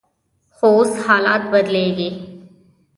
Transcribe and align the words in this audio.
خو 0.55 0.67
اوس 0.77 0.91
حالات 1.05 1.41
بدلیږي. 1.53 2.09